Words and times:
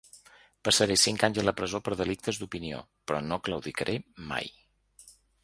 Passaré 0.69 0.95
cinc 1.01 1.25
anys 1.27 1.39
a 1.41 1.43
la 1.45 1.53
presó 1.59 1.81
per 1.89 1.97
delictes 1.99 2.41
d’opinió, 2.41 2.81
però 3.13 3.21
no 3.27 3.39
claudicaré 3.49 3.97
mai. 4.35 4.53